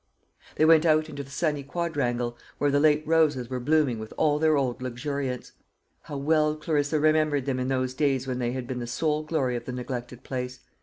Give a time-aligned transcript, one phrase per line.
[0.55, 4.39] They went out into the sunny quadrangle, where the late roses were blooming with all
[4.39, 5.51] their old luxuriance.
[6.01, 9.55] How well Clarissa remembered them in those days when they had been the sole glory
[9.55, 10.61] of the neglected place!